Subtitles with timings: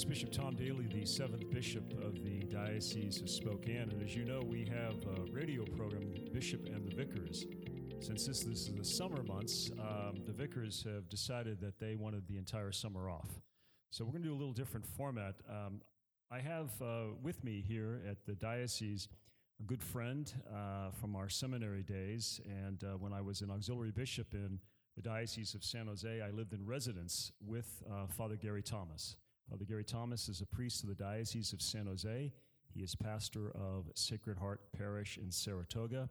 [0.00, 3.90] It's Bishop Tom Daly, the seventh bishop of the Diocese of Spokane.
[3.90, 7.44] And as you know, we have a radio program, Bishop and the Vicars.
[8.00, 12.26] Since this, this is the summer months, um, the Vicars have decided that they wanted
[12.26, 13.28] the entire summer off.
[13.90, 15.34] So we're going to do a little different format.
[15.46, 15.82] Um,
[16.30, 19.06] I have uh, with me here at the Diocese
[19.60, 22.40] a good friend uh, from our seminary days.
[22.46, 24.60] And uh, when I was an auxiliary bishop in
[24.96, 29.16] the Diocese of San Jose, I lived in residence with uh, Father Gary Thomas.
[29.50, 32.32] Father Gary Thomas is a priest of the Diocese of San Jose.
[32.72, 36.08] He is pastor of Sacred Heart Parish in Saratoga.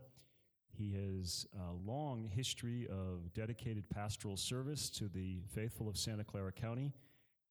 [0.78, 6.52] He has a long history of dedicated pastoral service to the faithful of Santa Clara
[6.52, 6.92] County,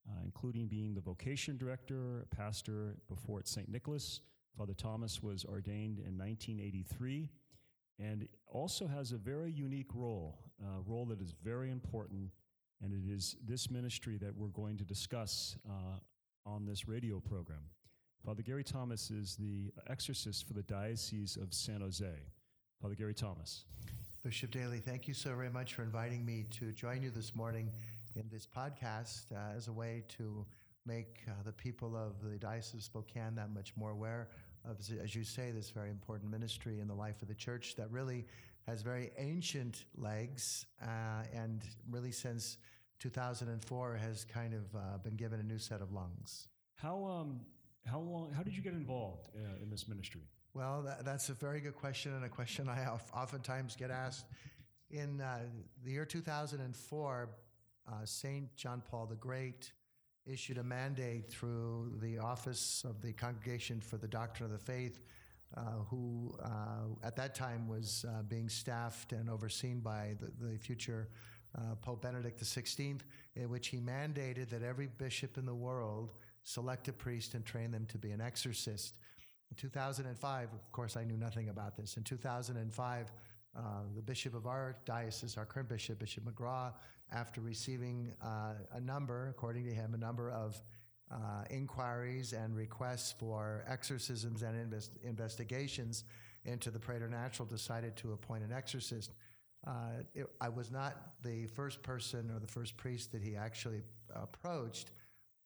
[0.06, 3.70] uh, including being the vocation director, pastor before at St.
[3.70, 4.20] Nicholas.
[4.58, 7.30] Father Thomas was ordained in 1983
[7.98, 12.28] and also has a very unique role, a role that is very important
[12.82, 15.98] and it is this ministry that we're going to discuss uh,
[16.46, 17.62] on this radio program.
[18.24, 22.12] Father Gary Thomas is the exorcist for the Diocese of San Jose.
[22.80, 23.64] Father Gary Thomas.
[24.22, 27.70] Bishop Daly, thank you so very much for inviting me to join you this morning
[28.16, 30.44] in this podcast uh, as a way to
[30.86, 34.28] make uh, the people of the Diocese of Spokane that much more aware
[34.68, 37.90] of, as you say, this very important ministry in the life of the church that
[37.90, 38.24] really
[38.68, 42.58] has very ancient legs uh, and really since
[43.00, 46.48] 2004 has kind of uh, been given a new set of lungs.
[46.74, 47.40] How, um,
[47.86, 50.20] how long, how did you get involved uh, in this ministry?
[50.52, 54.26] Well, that, that's a very good question and a question I oftentimes get asked.
[54.90, 55.38] In uh,
[55.82, 57.28] the year 2004,
[57.90, 58.54] uh, St.
[58.54, 59.72] John Paul the Great
[60.26, 65.00] issued a mandate through the Office of the Congregation for the Doctrine of the Faith,
[65.56, 70.58] uh, who uh, at that time was uh, being staffed and overseen by the, the
[70.58, 71.08] future
[71.56, 73.00] uh, Pope Benedict XVI,
[73.36, 77.70] in which he mandated that every bishop in the world select a priest and train
[77.70, 78.96] them to be an exorcist.
[79.50, 81.96] In 2005, of course, I knew nothing about this.
[81.96, 83.12] In 2005,
[83.56, 83.60] uh,
[83.96, 86.74] the bishop of our diocese, our current bishop, Bishop McGrath,
[87.12, 90.60] after receiving uh, a number, according to him, a number of
[91.10, 96.04] uh, inquiries and requests for exorcisms and invest- investigations
[96.44, 99.12] into the preternatural, decided to appoint an exorcist.
[99.66, 103.82] Uh, it, I was not the first person or the first priest that he actually
[104.14, 104.90] approached.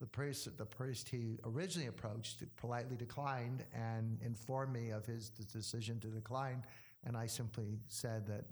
[0.00, 6.00] The priest, the priest he originally approached politely declined and informed me of his decision
[6.00, 6.62] to decline
[7.05, 8.44] and I simply said that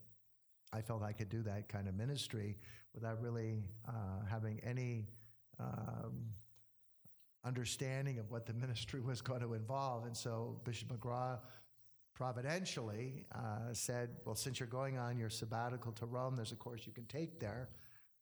[0.72, 2.56] I felt I could do that kind of ministry
[2.94, 5.06] without really uh, having any
[5.58, 6.26] um,
[7.44, 10.04] understanding of what the ministry was going to involve.
[10.04, 11.40] And so Bishop McGrath
[12.14, 16.82] providentially uh, said, Well, since you're going on your sabbatical to Rome, there's a course
[16.86, 17.68] you can take there,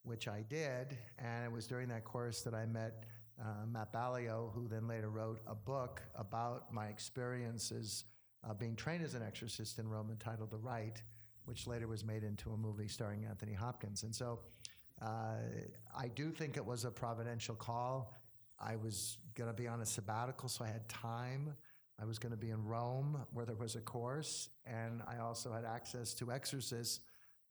[0.04, 0.96] which I did.
[1.18, 3.04] And it was during that course that I met
[3.40, 8.04] uh, Matt Baglio, who then later wrote a book about my experiences
[8.48, 11.02] uh, being trained as an exorcist in Rome entitled The Rite,
[11.44, 14.02] which later was made into a movie starring Anthony Hopkins.
[14.02, 14.40] And so
[15.00, 15.36] uh,
[15.96, 18.14] I do think it was a providential call.
[18.60, 21.54] I was going to be on a sabbatical, so I had time.
[22.00, 25.52] I was going to be in Rome where there was a course, and I also
[25.52, 27.00] had access to exorcists.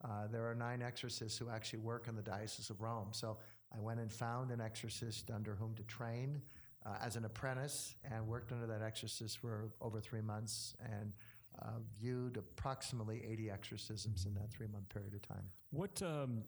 [0.04, 3.08] Uh, there are nine exorcists who actually work in the Diocese of Rome.
[3.12, 3.38] So
[3.74, 6.40] I went and found an exorcist under whom to train
[6.86, 11.12] uh, as an apprentice and worked under that exorcist for over three months and
[11.60, 11.70] uh,
[12.00, 15.44] viewed approximately 80 exorcisms in that three month period of time.
[15.70, 16.44] What, um,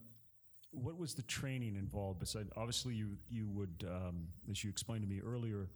[0.73, 2.21] what was the training involved?
[2.21, 5.69] Besides, obviously, you, you would, um, as you explained to me earlier,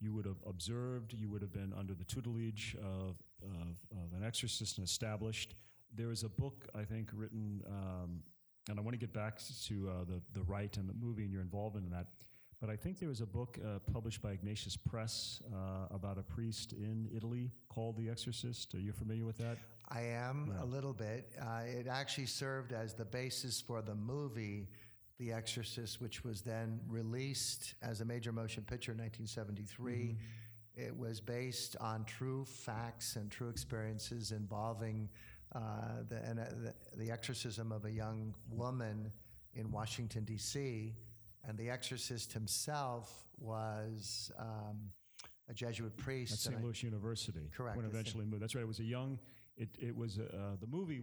[0.00, 4.24] you would have observed, you would have been under the tutelage of, of, of an
[4.24, 5.54] exorcist and established.
[5.94, 8.20] There is a book, I think, written, um,
[8.68, 11.32] and I want to get back to uh, the, the Rite and the movie and
[11.32, 12.06] your involvement in that
[12.62, 16.22] but I think there was a book uh, published by Ignatius Press uh, about a
[16.22, 18.72] priest in Italy called The Exorcist.
[18.76, 19.58] Are you familiar with that?
[19.92, 20.64] I am yeah.
[20.64, 21.30] a little bit.
[21.40, 24.68] Uh, it actually served as the basis for the movie
[25.18, 29.92] The Exorcist, which was then released as a major motion picture in 1973.
[29.92, 30.80] Mm-hmm.
[30.80, 35.10] It was based on true facts and true experiences involving
[35.54, 35.60] uh,
[36.08, 39.12] the, uh, the, the exorcism of a young woman
[39.54, 40.94] in Washington, D.C
[41.48, 44.90] and the exorcist himself was um,
[45.48, 46.62] a Jesuit priest at St.
[46.62, 47.50] Louis I, University.
[47.54, 47.76] Correct.
[47.76, 48.42] When eventually moved.
[48.42, 48.62] That's right.
[48.62, 49.18] It was a young.
[49.56, 51.00] It it was uh, the movie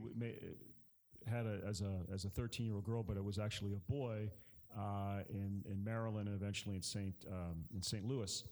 [1.27, 3.91] had a as a as a 13 year old girl, but it was actually a
[3.91, 4.29] boy
[4.77, 7.13] uh, in in Maryland and eventually in St.
[7.31, 8.05] Um, in St.
[8.05, 8.43] Louis.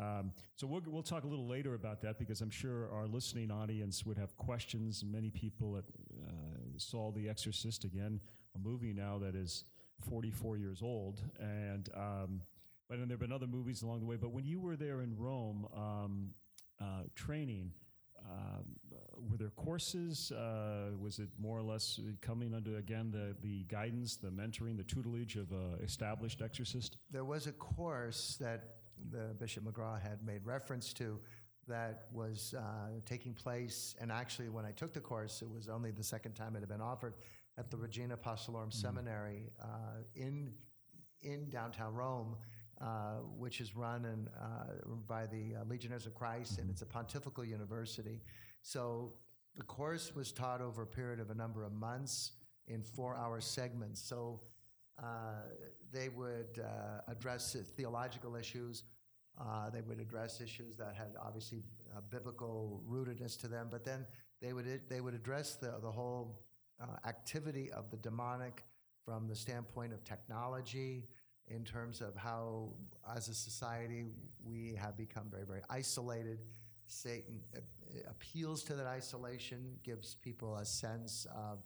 [0.00, 3.50] Um, so we'll, we'll talk a little later about that because I'm sure our listening
[3.50, 5.04] audience would have questions.
[5.04, 5.84] Many people that,
[6.26, 6.32] uh,
[6.78, 8.18] saw The Exorcist again,
[8.54, 9.64] a movie now that is
[10.08, 11.20] 44 years old.
[11.38, 12.40] And um,
[12.88, 14.16] but and there have been other movies along the way.
[14.16, 16.30] But when you were there in Rome um,
[16.80, 17.72] uh, training,
[18.30, 18.64] um,
[19.30, 20.32] were there courses?
[20.32, 24.84] Uh, was it more or less coming under again the the guidance, the mentoring, the
[24.84, 26.96] tutelage of a established exorcist?
[27.10, 28.76] There was a course that
[29.10, 31.18] the Bishop McGrath had made reference to
[31.68, 32.62] that was uh,
[33.06, 33.94] taking place.
[34.00, 36.68] And actually, when I took the course, it was only the second time it had
[36.68, 37.14] been offered
[37.58, 38.70] at the Regina Apostolorum mm-hmm.
[38.70, 40.52] Seminary uh, in
[41.22, 42.36] in downtown Rome.
[42.82, 44.64] Uh, which is run and, uh,
[45.06, 48.20] by the uh, Legionnaires of Christ, and it's a pontifical university.
[48.62, 49.12] So
[49.56, 52.32] the course was taught over a period of a number of months
[52.66, 54.02] in four hour segments.
[54.02, 54.40] So
[55.00, 55.42] uh,
[55.92, 58.82] they would uh, address theological issues,
[59.40, 61.62] uh, they would address issues that had obviously
[62.10, 64.04] biblical rootedness to them, but then
[64.40, 66.40] they would, they would address the, the whole
[67.06, 68.64] activity of the demonic
[69.04, 71.04] from the standpoint of technology,
[71.48, 72.70] in terms of how,
[73.16, 74.04] as a society,
[74.44, 76.40] we have become very, very isolated.
[76.86, 77.40] Satan
[78.08, 81.58] appeals to that isolation, gives people a sense of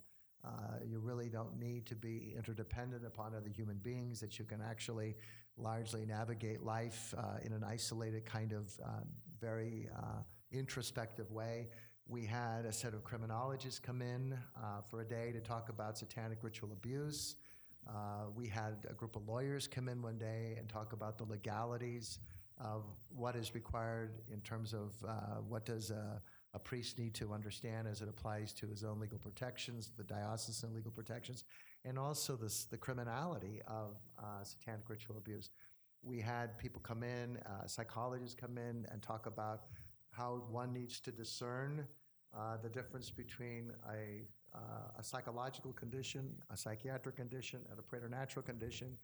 [0.45, 0.49] uh,
[0.85, 5.15] you really don't need to be interdependent upon other human beings, that you can actually
[5.57, 9.07] largely navigate life uh, in an isolated kind of um,
[9.41, 10.21] very uh,
[10.51, 11.67] introspective way.
[12.07, 15.97] We had a set of criminologists come in uh, for a day to talk about
[15.97, 17.35] satanic ritual abuse.
[17.87, 21.23] Uh, we had a group of lawyers come in one day and talk about the
[21.23, 22.19] legalities
[22.59, 26.21] of what is required in terms of uh, what does a,
[26.53, 30.73] a, priest need to understand as it applies to his own legal protections, the diocesan
[30.73, 31.43] legal protections,
[31.85, 35.51] and also this, the criminality of uh, satanic ritual abuse.
[36.01, 39.65] We had people come in, uh, psychologists come in and talk about
[40.11, 41.85] how one needs to discern
[42.35, 44.23] uh, the difference between a
[44.57, 48.97] uh, a psychological condition, a psychiatric condition, and a preternatural condition.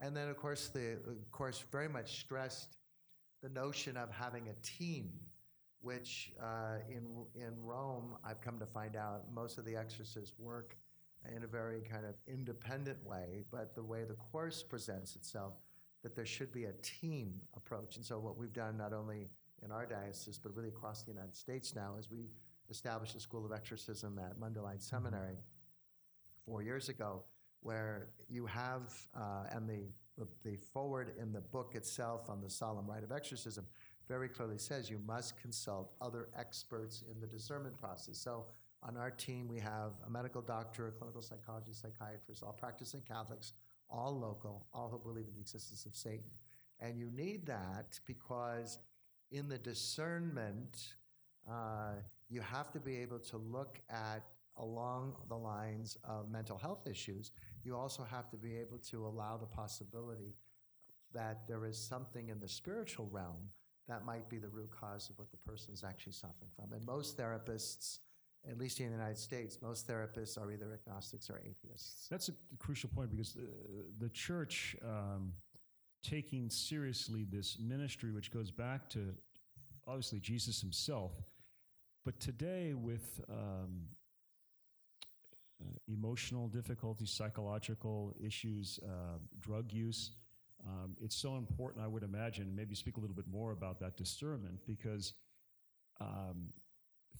[0.00, 2.76] And then, of course, the of course very much stressed
[3.42, 5.10] the notion of having a team,
[5.80, 7.04] which uh, in
[7.34, 10.76] in Rome, I've come to find out most of the exorcists work
[11.34, 15.54] in a very kind of independent way, but the way the course presents itself,
[16.02, 17.96] that there should be a team approach.
[17.96, 19.30] And so, what we've done not only
[19.64, 22.26] in our diocese, but really across the United States now, is we
[22.70, 25.38] established a school of exorcism at Mundelein Seminary
[26.44, 27.22] four years ago,
[27.60, 29.84] where you have, uh, and the,
[30.16, 33.66] the, the forward in the book itself on the solemn rite of exorcism
[34.08, 38.16] very clearly says you must consult other experts in the discernment process.
[38.16, 38.44] So
[38.82, 43.52] on our team, we have a medical doctor, a clinical psychologist, psychiatrist, all practicing Catholics,
[43.90, 46.30] all local, all who believe in the existence of Satan.
[46.78, 48.78] And you need that because
[49.30, 50.94] in the discernment,
[51.50, 51.92] uh,
[52.28, 54.24] you have to be able to look at
[54.58, 57.30] along the lines of mental health issues.
[57.62, 60.34] You also have to be able to allow the possibility
[61.12, 63.50] that there is something in the spiritual realm
[63.88, 66.72] that might be the root cause of what the person is actually suffering from.
[66.72, 67.98] And most therapists,
[68.50, 72.08] at least in the United States, most therapists are either agnostics or atheists.
[72.10, 73.46] That's a crucial point because the,
[73.98, 75.32] the church um,
[76.02, 79.14] taking seriously this ministry, which goes back to
[79.86, 81.12] obviously Jesus himself
[82.06, 83.82] but today, with um,
[85.60, 90.12] uh, emotional difficulties, psychological issues, uh, drug use,
[90.64, 93.96] um, it's so important, I would imagine, maybe speak a little bit more about that
[93.96, 95.14] discernment because
[96.00, 96.52] um,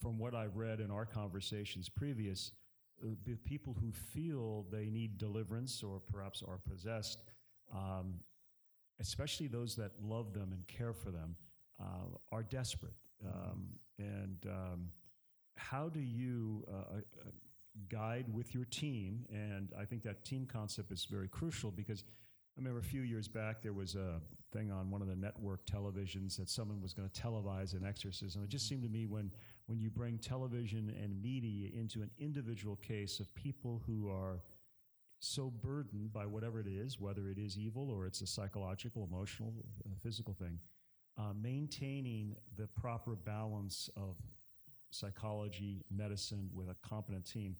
[0.00, 2.52] from what I've read in our conversations previous,
[3.02, 7.24] uh, the people who feel they need deliverance or perhaps are possessed,
[7.74, 8.20] um,
[9.00, 11.34] especially those that love them and care for them,
[11.80, 12.94] uh, are desperate.
[13.24, 14.88] Um, and um,
[15.56, 17.30] how do you uh, uh,
[17.88, 19.24] guide with your team?
[19.30, 22.04] And I think that team concept is very crucial because
[22.56, 24.20] I remember a few years back there was a
[24.52, 28.42] thing on one of the network televisions that someone was going to televise an exorcism.
[28.42, 29.30] It just seemed to me when
[29.66, 34.40] when you bring television and media into an individual case of people who are
[35.18, 39.52] so burdened by whatever it is, whether it is evil or it's a psychological, emotional,
[39.84, 40.58] uh, physical thing,
[41.18, 44.16] uh, maintaining the proper balance of
[44.90, 47.56] psychology, medicine with a competent team.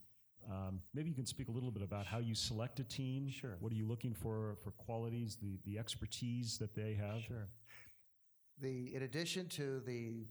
[0.51, 3.29] Um, maybe you can speak a little bit about how you select a team.
[3.29, 3.57] Sure.
[3.61, 7.23] What are you looking for for qualities, the the expertise that they have?
[7.23, 7.49] Sure.
[8.61, 10.27] The in addition to the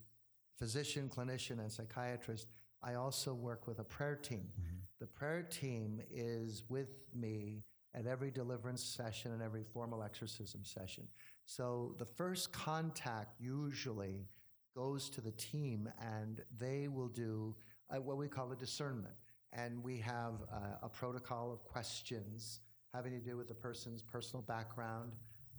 [0.57, 2.47] physician, clinician, and psychiatrist,
[2.81, 4.47] I also work with a prayer team.
[4.59, 4.77] Mm-hmm.
[5.01, 7.63] The prayer team is with me
[7.93, 11.07] at every deliverance session and every formal exorcism session.
[11.45, 14.27] So the first contact usually
[14.75, 17.55] goes to the team, and they will do
[17.89, 19.13] uh, what we call a discernment.
[19.53, 22.59] And we have uh, a protocol of questions
[22.93, 25.13] having to do with the person's personal background,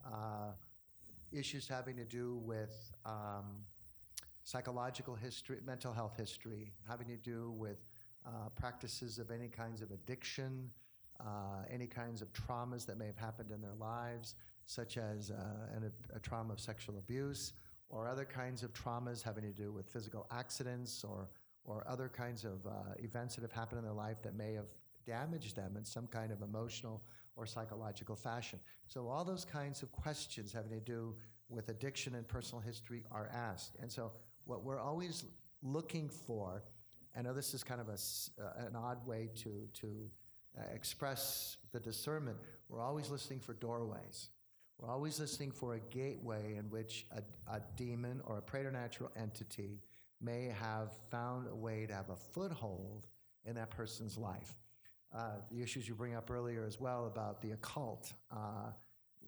[0.05, 0.51] uh,
[1.33, 3.65] issues having to do with um,
[4.43, 7.79] psychological history, mental health history, having to do with
[8.27, 10.71] uh, practices of any kinds of addiction,
[11.71, 14.35] any kinds of traumas that may have happened in their lives,
[14.67, 15.35] such as uh,
[15.75, 17.53] an, a trauma of sexual abuse,
[17.89, 21.29] or other kinds of traumas having to do with physical accidents or,
[21.65, 24.67] or other kinds of uh, events that have happened in their life that may have
[25.07, 27.01] damaged them in some kind of emotional
[27.37, 28.59] or psychological fashion.
[28.89, 31.15] So, all those kinds of questions having to do
[31.49, 33.77] with addiction and personal history are asked.
[33.81, 34.11] And so,
[34.47, 35.25] what we're always
[35.63, 36.65] looking for,
[37.17, 37.99] I know this is kind of a,
[38.43, 40.11] uh, an odd way to, to
[40.59, 44.29] uh, express the discernment, we're always listening for doorways.
[44.79, 49.81] We're always listening for a gateway in which a, a demon or a preternatural entity
[50.21, 53.07] may have found a way to have a foothold
[53.47, 54.55] in that person's life.
[55.15, 58.13] Uh, the issues you bring up earlier as well about the occult.
[58.31, 58.71] Uh,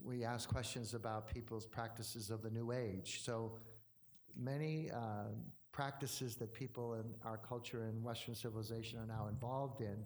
[0.02, 3.20] we ask questions about people's practices of the New Age.
[3.24, 3.52] So
[4.36, 5.30] many uh,
[5.72, 10.04] practices that people in our culture and Western civilization are now involved in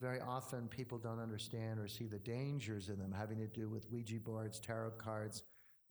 [0.00, 3.90] very often people don't understand or see the dangers in them having to do with
[3.90, 5.42] Ouija boards, tarot cards,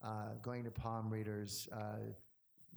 [0.04, 2.12] uh, going to palm readers, uh,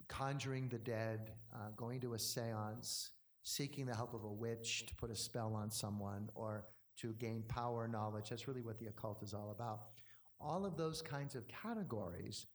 [0.08, 3.10] conjuring the dead, uh, going to a seance,
[3.42, 6.66] seeking the help of a witch to put a spell on someone or
[6.98, 8.28] to gain power knowledge.
[8.30, 9.84] That's really what the occult is all about.
[10.38, 12.46] All of those kinds of categories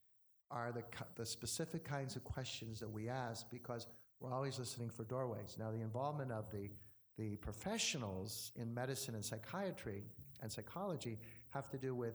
[0.50, 0.84] are the,
[1.16, 3.86] the specific kinds of questions that we ask because
[4.20, 5.56] we're always listening for doorways.
[5.58, 6.70] Now, the involvement of the
[7.18, 10.04] the professionals in medicine and psychiatry
[10.40, 11.18] and psychology
[11.50, 12.14] have to do with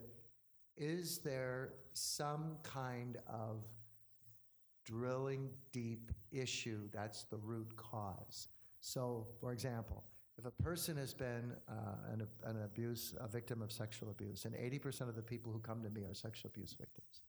[0.76, 3.64] is there some kind of
[4.86, 8.48] drilling deep issue that's the root cause?
[8.80, 10.04] So, for example,
[10.38, 11.74] if a person has been uh,
[12.12, 15.84] an, an abuse, a victim of sexual abuse, and 80% of the people who come
[15.84, 17.22] to me are sexual abuse victims,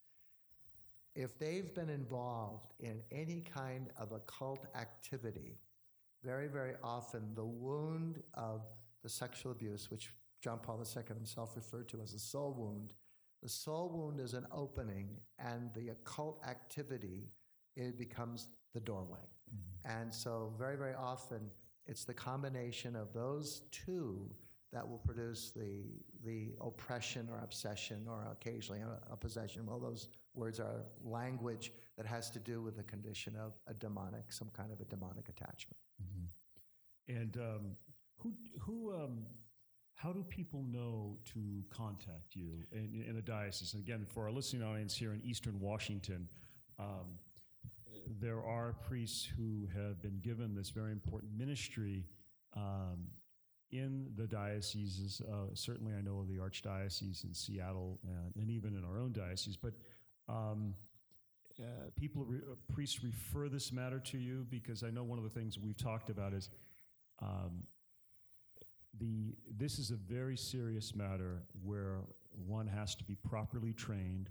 [1.13, 5.59] if they've been involved in any kind of occult activity,
[6.25, 8.61] very, very often the wound of
[9.03, 12.93] the sexual abuse, which John Paul II himself referred to as a soul wound,
[13.43, 17.29] the soul wound is an opening, and the occult activity
[17.75, 19.19] it becomes the doorway.
[19.53, 20.01] Mm-hmm.
[20.01, 21.51] And so, very, very often,
[21.85, 24.33] it's the combination of those two
[24.73, 25.83] that will produce the
[26.25, 29.65] the oppression or obsession or occasionally a, a, possession.
[29.65, 34.31] Well, those words are language that has to do with the condition of a demonic,
[34.31, 35.77] some kind of a demonic attachment.
[36.01, 37.17] Mm-hmm.
[37.17, 37.65] And um,
[38.17, 39.25] who who um,
[39.93, 43.73] how do people know to contact you in, in, a diocese?
[43.73, 46.27] And again, for our listening audience here in Eastern Washington.
[46.77, 47.19] Um,
[48.19, 52.05] there are priests who have been given this very important ministry
[52.55, 53.07] um,
[53.71, 55.21] in the dioceses.
[55.27, 59.11] Uh, certainly, I know of the Archdiocese in Seattle and, and even in our own
[59.11, 59.57] diocese.
[59.57, 59.73] But
[60.27, 60.73] um,
[61.59, 65.23] uh, people, re- uh, priests refer this matter to you because I know one of
[65.23, 66.49] the things we've talked about is
[67.21, 67.63] um,
[68.99, 71.97] the this is a very serious matter where
[72.45, 74.29] one has to be properly trained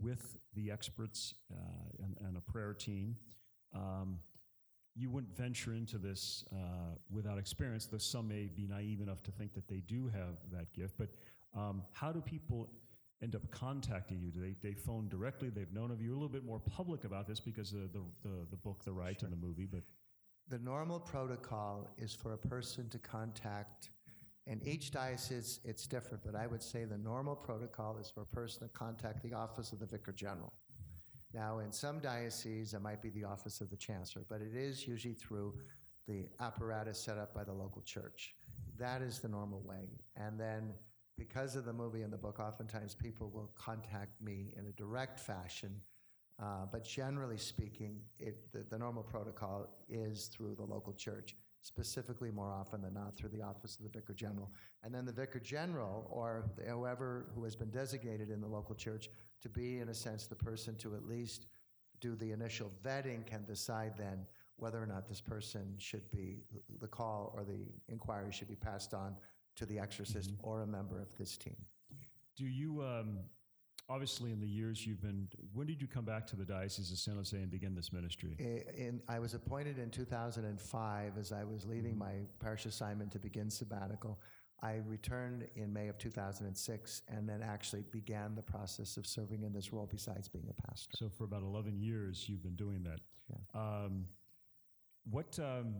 [0.00, 3.16] with the experts uh, and, and, a prayer team.
[3.74, 4.18] Um,
[4.96, 9.32] you wouldn't venture into this uh, without experience, though some may be naive enough to
[9.32, 10.94] think that they do have that gift.
[10.96, 11.08] But
[11.56, 12.70] um, how do people
[13.22, 14.30] end up contacting you?
[14.30, 15.50] Do they, they phone directly?
[15.50, 18.46] They've known of you a little bit more public about this because of the, the,
[18.50, 19.28] the book, The Rite, sure.
[19.28, 19.66] and the movie.
[19.66, 19.82] But
[20.48, 23.90] the normal protocol is for a person to contact,
[24.46, 28.26] and each diocese it's different, but I would say the normal protocol is for a
[28.26, 30.52] person to contact the office of the Vicar General.
[31.34, 34.86] Now, in some dioceses, it might be the office of the chancellor, but it is
[34.86, 35.54] usually through
[36.06, 38.34] the apparatus set up by the local church.
[38.78, 39.88] That is the normal way.
[40.16, 40.74] And then,
[41.18, 45.18] because of the movie and the book, oftentimes people will contact me in a direct
[45.18, 45.80] fashion.
[46.40, 52.30] Uh, but generally speaking, it, the, the normal protocol is through the local church specifically
[52.30, 54.52] more often than not through the office of the vicar general.
[54.82, 59.08] And then the vicar general, or whoever who has been designated in the local church
[59.40, 61.46] to be, in a sense, the person to at least
[62.00, 66.44] do the initial vetting, can decide then whether or not this person should be,
[66.80, 69.16] the call or the inquiry should be passed on
[69.56, 70.46] to the exorcist mm-hmm.
[70.46, 71.56] or a member of this team.
[72.36, 73.20] Do you, um,
[73.88, 76.98] obviously in the years you've been when did you come back to the diocese of
[76.98, 78.36] san jose and begin this ministry?
[78.38, 83.50] In, i was appointed in 2005 as i was leaving my parish assignment to begin
[83.50, 84.18] sabbatical.
[84.62, 89.52] I returned in may of 2006 and then actually began the process of serving in
[89.52, 90.96] this role besides being a pastor.
[90.96, 93.00] So for about 11 years you've been doing that.
[93.28, 93.60] Yeah.
[93.60, 94.06] um,
[95.10, 95.74] what um,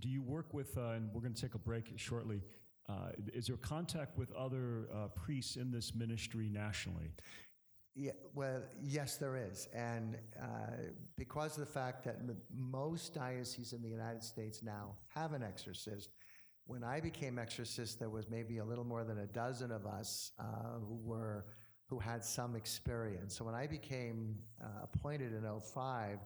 [0.00, 2.40] do you work with uh, and we're going to take a break shortly
[2.88, 7.10] uh, is there contact with other uh, priests in this ministry nationally?
[7.96, 9.68] Yeah, well, yes, there is.
[9.72, 10.46] And uh,
[11.16, 12.16] because of the fact that
[12.52, 16.10] most dioceses in the United States now have an exorcist,
[16.66, 20.32] when I became exorcist, there was maybe a little more than a dozen of us
[20.38, 21.44] uh, who were
[21.86, 23.36] who had some experience.
[23.36, 26.18] So when I became uh, appointed in 05,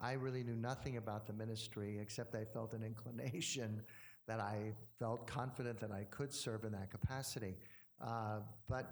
[0.00, 3.82] I really knew nothing about the ministry except I felt an inclination
[4.26, 7.56] that I felt confident that I could serve in that capacity.
[8.00, 8.90] Uh, but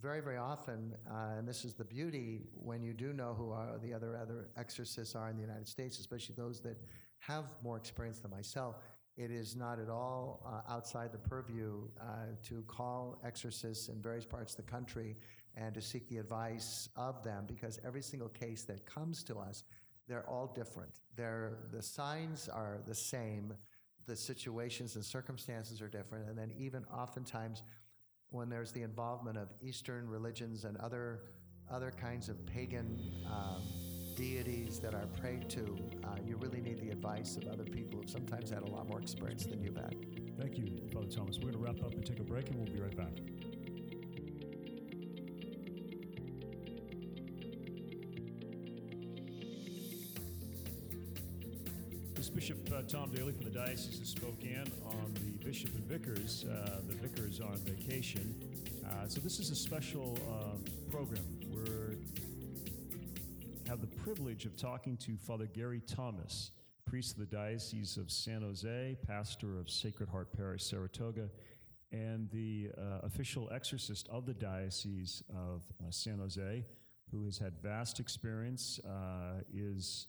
[0.00, 3.78] very, very often, uh, and this is the beauty when you do know who are
[3.82, 6.76] the other other exorcists are in the United States, especially those that
[7.18, 8.76] have more experience than myself.
[9.16, 12.04] It is not at all uh, outside the purview uh,
[12.44, 15.16] to call exorcists in various parts of the country
[15.54, 19.64] and to seek the advice of them because every single case that comes to us,
[20.08, 21.00] they're all different.
[21.14, 23.52] They're, the signs are the same,
[24.06, 27.62] the situations and circumstances are different, and then even oftentimes
[28.30, 31.20] when there's the involvement of Eastern religions and other,
[31.70, 33.62] other kinds of pagan um,
[34.16, 38.10] deities that are prayed to, uh, you really need the advice of other people who've
[38.10, 39.94] sometimes had a lot more experience than you've had.
[40.38, 41.38] Thank you, Father Thomas.
[41.38, 43.41] We're going to wrap up and take a break, and we'll be right back.
[52.22, 55.82] This is Bishop uh, Tom Daly from the Diocese of Spokane on the Bishop and
[55.86, 56.44] Vicars.
[56.44, 58.32] Uh, the Vicars on vacation.
[58.86, 61.24] Uh, so this is a special um, program.
[61.50, 61.96] We
[63.68, 66.52] have the privilege of talking to Father Gary Thomas,
[66.86, 71.28] priest of the Diocese of San Jose, pastor of Sacred Heart Parish, Saratoga,
[71.90, 76.64] and the uh, official exorcist of the Diocese of uh, San Jose,
[77.10, 80.06] who has had vast experience, uh, is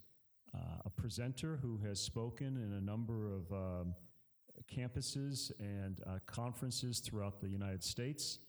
[0.56, 3.94] uh, a presenter who has spoken in a number of um,
[4.74, 8.40] campuses and uh, conferences throughout the United States,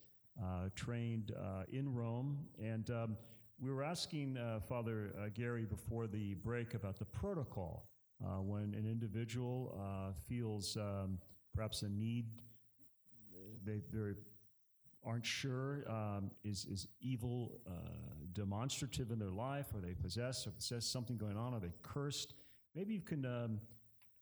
[0.41, 1.33] uh, trained
[1.73, 3.17] in Rome, and um,
[3.61, 7.89] we were asking uh, Father uh, Gary before the break about the protocol
[8.25, 9.77] uh, when an individual
[10.29, 11.19] feels um,
[11.57, 12.27] perhaps a need,
[13.65, 14.13] they, they
[15.05, 17.61] aren't sure um, is, is evil
[18.33, 19.75] demonstrative in their life?
[19.75, 20.47] Are they possessed?
[20.47, 21.53] Or says something going on?
[21.53, 22.35] Are they cursed?
[22.75, 23.61] Maybe you can um,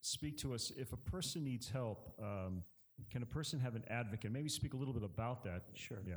[0.01, 2.15] speak to us if a person needs help.
[2.21, 2.62] Um,
[3.11, 4.31] can a person have an advocate?
[4.31, 5.62] Maybe speak a little bit about that.
[5.75, 5.99] Sure.
[6.07, 6.17] Yeah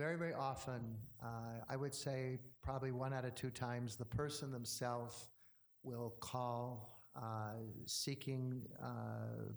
[0.00, 4.50] very, very often, uh, I would say probably one out of two times, the person
[4.50, 5.28] themselves
[5.82, 7.52] will call uh,
[7.84, 8.86] seeking uh,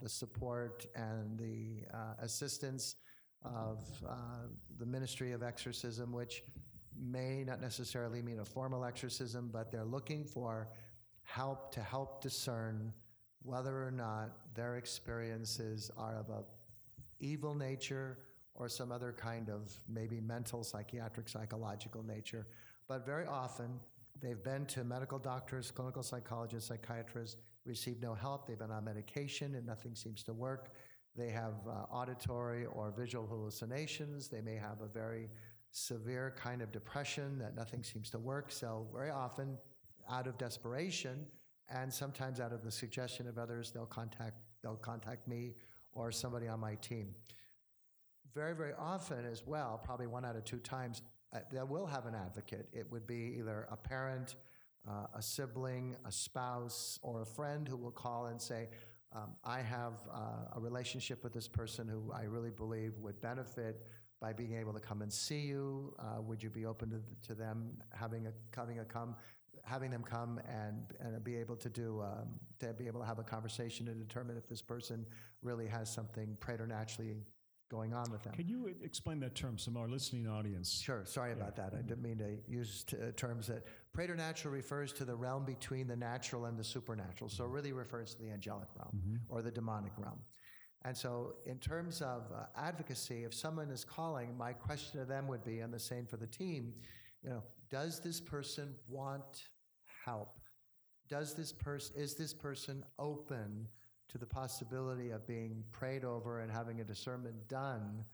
[0.02, 2.96] the support and the uh, assistance
[3.42, 4.14] of uh,
[4.78, 6.42] the Ministry of Exorcism, which
[6.94, 10.68] may not necessarily mean a formal exorcism, but they're looking for
[11.24, 12.92] help to help discern
[13.42, 16.44] whether or not their experiences are of a
[17.20, 18.18] evil nature
[18.54, 22.46] or some other kind of maybe mental, psychiatric, psychological nature.
[22.88, 23.80] But very often,
[24.20, 28.46] they've been to medical doctors, clinical psychologists, psychiatrists, received no help.
[28.46, 30.70] They've been on medication and nothing seems to work.
[31.16, 34.28] They have uh, auditory or visual hallucinations.
[34.28, 35.28] They may have a very
[35.70, 38.50] severe kind of depression that nothing seems to work.
[38.52, 39.56] So, very often,
[40.10, 41.26] out of desperation
[41.68, 45.54] and sometimes out of the suggestion of others, they'll contact, they'll contact me
[45.92, 47.14] or somebody on my team
[48.34, 52.06] very, very often as well, probably one out of two times, uh, they will have
[52.06, 52.68] an advocate.
[52.72, 54.34] It would be either a parent,
[54.88, 58.68] uh, a sibling, a spouse, or a friend who will call and say,
[59.14, 63.86] um, I have uh, a relationship with this person who I really believe would benefit
[64.20, 65.94] by being able to come and see you.
[65.98, 69.14] Uh, would you be open to, to them having a having a come,
[69.64, 72.28] having them come and and be able to do um,
[72.60, 75.06] to be able to have a conversation to determine if this person
[75.42, 77.24] really has something preternaturally
[77.70, 78.32] going on with them.
[78.34, 80.80] Can you explain that term to our listening audience?
[80.80, 81.02] Sure.
[81.04, 81.36] Sorry yeah.
[81.36, 81.72] about that.
[81.76, 85.88] I didn't mean to use t- uh, terms that preternatural refers to the realm between
[85.88, 87.30] the natural and the supernatural.
[87.30, 89.16] So it really refers to the angelic realm mm-hmm.
[89.28, 90.18] or the demonic realm.
[90.86, 95.26] And so, in terms of uh, advocacy, if someone is calling, my question to them
[95.28, 96.74] would be, and the same for the team,
[97.22, 99.44] you know, does this person want
[100.04, 100.38] help?
[101.08, 103.68] Does this person is this person open
[104.08, 108.04] to the possibility of being prayed over and having a discernment done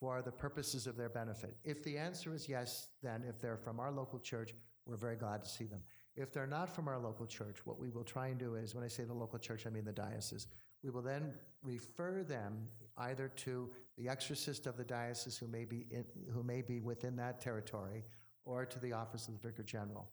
[0.00, 1.56] for the purposes of their benefit?
[1.64, 4.54] If the answer is yes, then if they're from our local church,
[4.86, 5.80] we're very glad to see them.
[6.16, 8.82] If they're not from our local church, what we will try and do is, when
[8.82, 10.48] I say the local church, I mean the diocese,
[10.82, 15.86] we will then refer them either to the exorcist of the diocese who may be,
[15.90, 18.04] in, who may be within that territory
[18.44, 20.08] or to the office of the vicar general.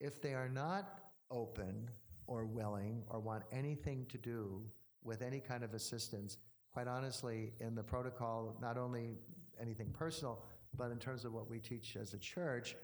[0.00, 1.88] If they are not open
[2.26, 4.62] or willing or want anything to do
[5.04, 6.38] with any kind of assistance,
[6.72, 9.18] quite honestly, in the protocol, not only
[9.60, 10.42] anything personal,
[10.76, 12.76] But in terms of what we teach as a church,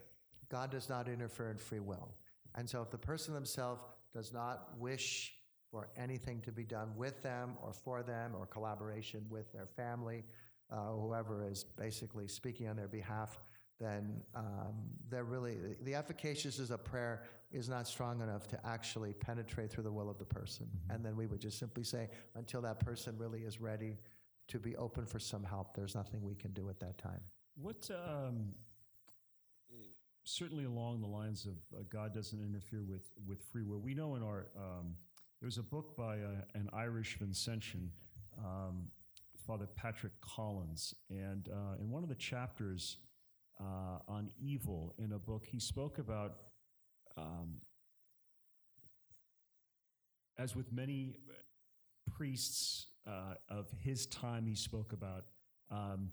[0.49, 2.15] God does not interfere in free will.
[2.55, 5.35] And so if the person themselves does not wish
[5.71, 10.25] for anything to be done with them or for them or collaboration with their family,
[10.71, 13.39] uh, whoever is basically speaking on their behalf,
[13.81, 14.75] then um,
[15.11, 19.93] they're really, the efficaciousness of prayer is not strong enough to actually penetrate through the
[19.93, 20.67] will of the person.
[20.91, 23.99] And then we would just simply say, until that person really is ready
[24.49, 27.21] to be open for some help, there's nothing we can do at that time.
[27.61, 28.55] What, um,
[30.25, 34.15] certainly along the lines of uh, God doesn't interfere with, with free will, we know
[34.15, 34.95] in our, um,
[35.41, 37.89] there's a book by uh, an Irish Vincentian,
[38.39, 38.89] um,
[39.47, 42.97] Father Patrick Collins, and uh, in one of the chapters
[43.61, 46.37] uh, on evil in a book, he spoke about,
[47.17, 47.61] um,
[50.39, 51.17] as with many
[52.17, 55.25] priests uh, of his time, he spoke about,
[55.71, 56.11] um,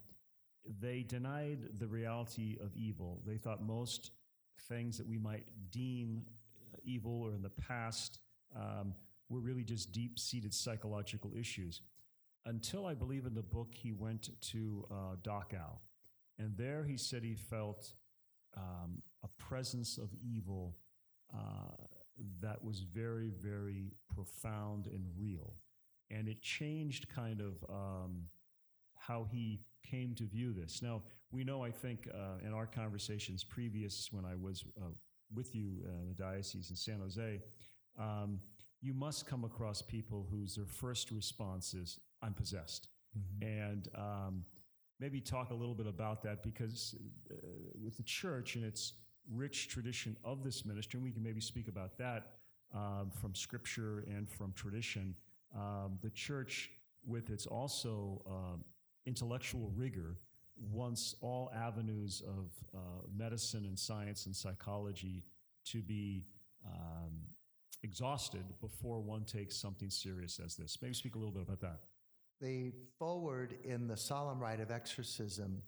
[0.80, 3.22] they denied the reality of evil.
[3.26, 4.12] They thought most
[4.70, 6.26] things that we might deem
[6.86, 8.20] evil or in the past
[8.56, 8.94] um,
[9.30, 11.82] were really just deep seated psychological issues.
[12.46, 15.80] Until I believe in the book, he went to uh, Dachau.
[16.40, 17.94] And there he said he felt
[18.58, 20.76] um, a presence of evil
[21.34, 21.86] uh,
[22.42, 25.54] that was very, very profound and real.
[26.12, 28.24] And it changed kind of um,
[28.96, 30.82] how he came to view this.
[30.82, 34.86] Now, we know, I think, uh, in our conversations previous when I was uh,
[35.34, 37.42] with you uh, in the diocese in San Jose,
[38.00, 38.40] um,
[38.82, 42.90] you must come across people whose their first response is, I'm possessed.
[43.18, 43.48] Mm-hmm.
[43.48, 44.46] And um,
[45.04, 46.96] maybe talk a little bit about that because
[47.30, 47.36] uh,
[47.84, 48.94] with the church and its
[49.30, 52.38] rich tradition of this ministry, and we can maybe speak about that
[52.74, 55.14] um, from scripture and from tradition.
[55.54, 56.72] Um, the church,
[57.06, 58.64] with its also um,
[59.06, 60.16] intellectual rigor,
[60.72, 62.80] wants all avenues of uh,
[63.14, 65.26] medicine and science and psychology
[65.66, 66.24] to be
[66.66, 67.12] um,
[67.84, 70.78] exhausted before one takes something serious as this.
[70.82, 71.80] Maybe speak a little bit about that.
[72.42, 75.62] The forward in the solemn rite of exorcism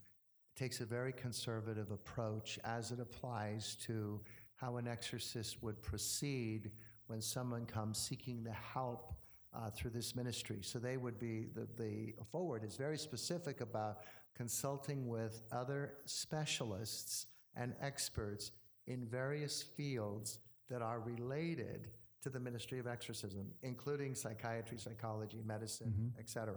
[0.55, 4.21] takes a very conservative approach as it applies to
[4.55, 6.71] how an exorcist would proceed
[7.07, 9.13] when someone comes seeking the help
[9.53, 10.59] uh, through this ministry.
[10.61, 13.99] So they would be, the, the forward is very specific about
[14.35, 18.51] consulting with other specialists and experts
[18.87, 21.89] in various fields that are related
[22.25, 26.19] to the ministry of exorcism, including psychiatry, psychology, medicine, mm-hmm.
[26.19, 26.55] etc.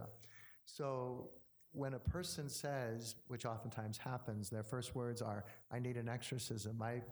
[0.64, 1.28] So
[1.72, 6.78] when a person says, which oftentimes happens, their first words are, I need an exorcism,
[6.78, 7.02] my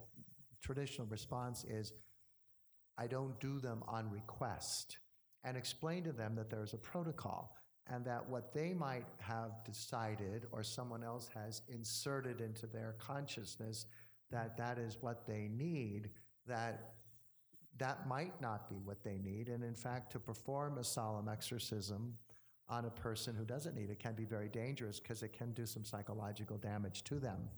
[0.62, 1.92] traditional response is,
[2.96, 4.96] I don't do them on request,
[5.44, 7.58] and explain to them that there's a protocol
[7.92, 13.84] and that what they might have decided or someone else has inserted into their consciousness
[14.30, 16.08] that that is what they need,
[16.46, 16.95] that
[17.78, 19.48] that might not be what they need.
[19.48, 22.14] And in fact, to perform a solemn exorcism
[22.68, 25.66] on a person who doesn't need it can be very dangerous because it can do
[25.66, 27.48] some psychological damage to them.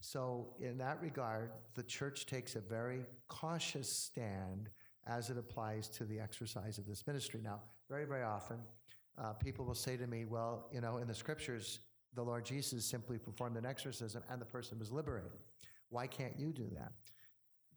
[0.00, 4.68] So, in that regard, the church takes a very cautious stand
[5.06, 7.40] as it applies to the exercise of this ministry.
[7.42, 8.58] Now, very, very often,
[9.18, 11.80] uh, people will say to me, well, you know, in the scriptures,
[12.14, 15.32] the Lord Jesus simply performed an exorcism and the person was liberated.
[15.90, 16.92] Why can't you do that?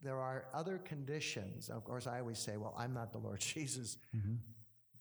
[0.04, 1.70] There are other conditions.
[1.70, 3.98] Of course, I always say, well, I'm not the Lord Jesus.
[4.16, 4.36] Mm-hmm.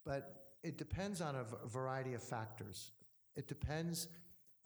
[0.04, 2.92] But it depends on a variety of factors.
[3.36, 4.08] It depends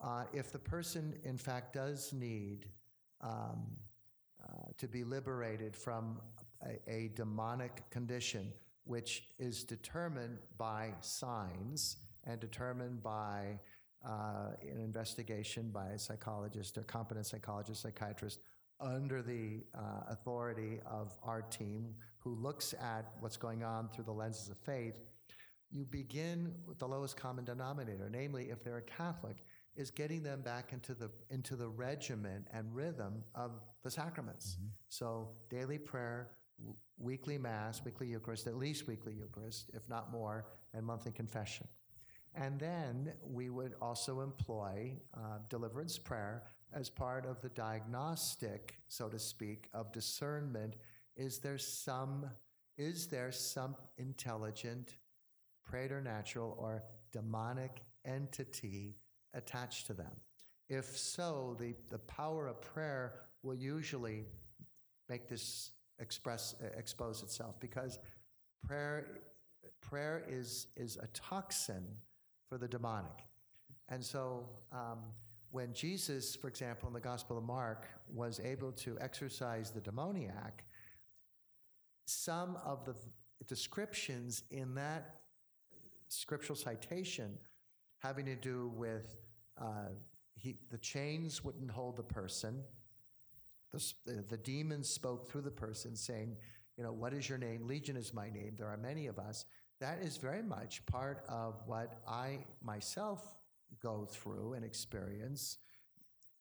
[0.02, 2.66] uh, if the person, in fact, does need
[3.20, 3.66] um,
[4.42, 4.46] uh,
[4.78, 6.20] to be liberated from
[6.62, 8.50] a, a, demonic condition,
[8.84, 13.58] which is determined by signs and determined by
[14.06, 18.40] uh, an investigation by a psychologist or competent psychologist, psychiatrist,
[18.80, 24.12] under the uh, authority of our team who looks at what's going on through the
[24.12, 25.00] lenses of faith,
[25.70, 29.44] you begin with the lowest common denominator, namely, if they're a Catholic,
[29.76, 33.52] is getting them back into the into the regimen and rhythm of
[33.84, 34.56] the sacraments.
[34.56, 34.68] Mm-hmm.
[34.88, 40.46] So daily prayer, w- weekly mass, weekly Eucharist, at least weekly Eucharist, if not more,
[40.74, 41.68] and monthly confession.
[42.34, 49.08] And then we would also employ uh, deliverance prayer as part of the diagnostic, so
[49.08, 50.76] to speak, of discernment.
[51.16, 52.26] Is there some,
[52.78, 54.96] is there some intelligent,
[55.64, 58.96] preternatural, or demonic entity
[59.34, 60.12] attached to them?
[60.68, 64.26] If so, the, the power of prayer will usually
[65.08, 67.98] make this express expose itself because
[68.66, 69.06] prayer
[69.82, 71.84] prayer is is a toxin
[72.48, 73.26] for the demonic,
[73.88, 74.98] and so um,
[75.50, 80.64] when Jesus, for example, in the Gospel of Mark, was able to exorcise the demoniac,
[82.06, 82.94] some of the
[83.46, 85.16] descriptions in that
[86.08, 87.38] scriptural citation
[87.98, 89.16] having to do with
[89.60, 89.88] uh,
[90.36, 92.62] he, the chains wouldn't hold the person.
[93.72, 96.36] The, the, demons spoke through the person saying,
[96.76, 97.68] you know, what is your name?
[97.68, 98.54] Legion is my name.
[98.56, 99.44] There are many of us.
[99.80, 103.36] That is very much part of what I myself
[103.82, 105.58] go through and experience.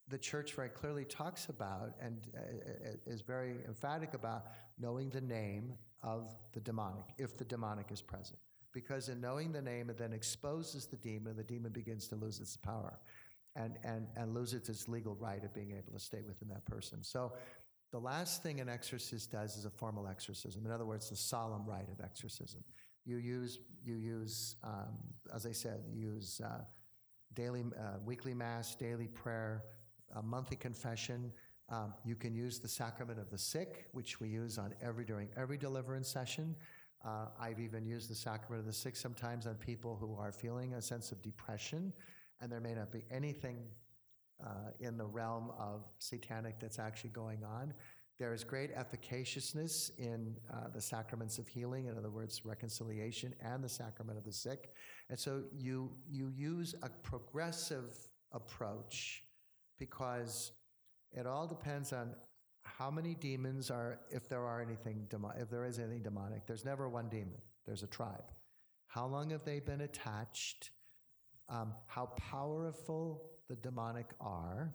[0.07, 4.47] The church very clearly talks about and uh, uh, is very emphatic about
[4.79, 8.39] knowing the name of the demonic, if the demonic is present.
[8.71, 12.39] Because in knowing the name, it then exposes the demon, the demon begins to lose
[12.39, 12.99] its power
[13.55, 17.03] and, and, and loses its legal right of being able to stay within that person.
[17.03, 17.33] So
[17.91, 20.65] the last thing an exorcist does is a formal exorcism.
[20.65, 22.63] In other words, the solemn rite of exorcism.
[23.05, 24.97] You use, you use um,
[25.33, 26.61] as I said, you use uh,
[27.39, 29.63] daily, uh, weekly mass, daily prayer,
[30.17, 31.31] a monthly confession.
[31.69, 35.29] Um, you can use the sacrament of the sick, which we use on every during
[35.37, 36.53] every deliverance session.
[37.05, 40.73] Uh, I've even used the sacrament of the sick sometimes on people who are feeling
[40.73, 41.93] a sense of depression,
[42.41, 43.59] and there may not be anything
[44.45, 47.73] uh, in the realm of satanic that's actually going on.
[48.19, 53.63] There is great efficaciousness in uh, the sacraments of healing, in other words, reconciliation, and
[53.63, 54.71] the sacrament of the sick.
[55.09, 57.95] And so you, you use a progressive
[58.33, 59.23] approach
[59.77, 60.51] because
[61.13, 62.13] it all depends on
[62.63, 66.45] how many demons are, if there are anything, if there is anything demonic.
[66.45, 67.41] There's never one demon.
[67.65, 68.33] There's a tribe.
[68.87, 70.71] How long have they been attached?
[71.47, 74.73] Um, how powerful the demonic are?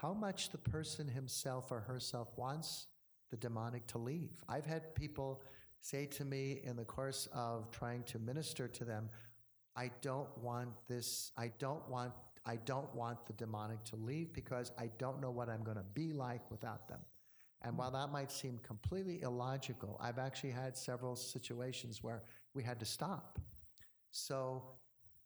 [0.00, 2.86] How much the person himself or herself wants
[3.30, 4.30] the demonic to leave.
[4.48, 5.42] I've had people
[5.80, 9.10] say to me in the course of trying to minister to them,
[9.76, 12.12] I don't want this, I don't want
[12.46, 15.84] I don't want the demonic to leave because I don't know what I'm going to
[15.92, 17.00] be like without them.
[17.60, 22.22] And while that might seem completely illogical, I've actually had several situations where
[22.54, 23.38] we had to stop.
[24.10, 24.62] So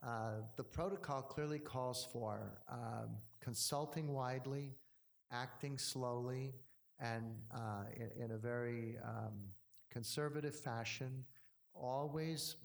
[0.05, 3.11] uh, the protocol clearly calls for um,
[3.45, 4.73] consulting widely,
[5.31, 6.55] acting slowly,
[6.99, 9.35] and uh, in, in, a very um,
[9.91, 11.25] conservative fashion,
[11.75, 12.57] always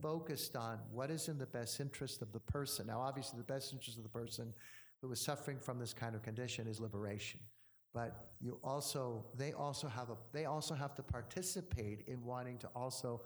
[0.00, 2.86] focused on what is in the best interest of the person.
[2.86, 4.54] Now, obviously, the best interest of the person
[5.02, 7.40] who is suffering from this kind of condition is liberation.
[7.92, 12.68] But you also, they also have a, they also have to participate in wanting to
[12.74, 13.22] also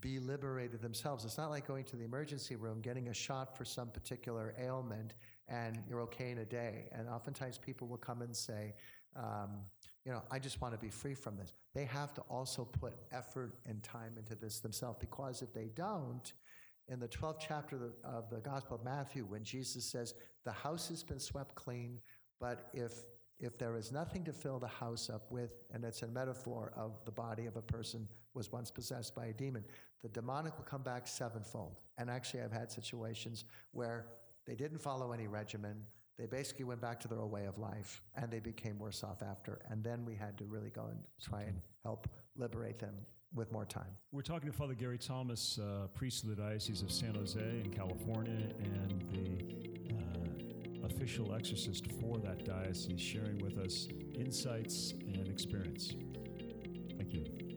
[0.00, 1.24] be liberated themselves.
[1.24, 5.14] It's not like going to the emergency room, getting a shot for some particular ailment,
[5.48, 6.88] and you're okay in a day.
[6.92, 8.74] And oftentimes people will come and say,
[9.16, 9.50] um,
[10.04, 11.52] you know, I just want to be free from this.
[11.74, 16.32] They have to also put effort and time into this themselves because if they don't,
[16.88, 20.52] in the 12th chapter of the, of the Gospel of Matthew, when Jesus says, the
[20.52, 22.00] house has been swept clean,
[22.40, 23.04] but if
[23.40, 26.98] if there is nothing to fill the house up with, and it's a metaphor of
[27.04, 29.64] the body of a person was once possessed by a demon,
[30.02, 31.76] the demonic will come back sevenfold.
[31.98, 34.06] And actually, I've had situations where
[34.48, 35.76] they didn't follow any regimen.
[36.18, 39.22] They basically went back to their old way of life and they became worse off
[39.22, 39.60] after.
[39.70, 42.94] And then we had to really go and try and help liberate them
[43.34, 43.90] with more time.
[44.10, 47.70] We're talking to Father Gary Thomas, uh, priest of the Diocese of San Jose in
[47.70, 55.94] California, and the uh, official exorcist for that diocese, sharing with us insights and experience.
[56.96, 57.47] Thank you.